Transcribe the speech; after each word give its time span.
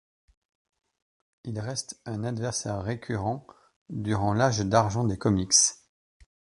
Il 1.43 1.59
reste 1.59 2.01
un 2.07 2.23
adversaire 2.23 2.81
récurrent 2.81 3.45
durant 3.89 4.33
l'Âge 4.33 4.61
d'Argent 4.65 5.03
des 5.03 5.19
comics. 5.19 5.53